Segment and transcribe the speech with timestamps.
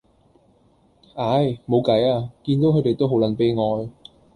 [1.13, 3.87] 唉，冇計呀，見到佢哋都好撚悲哀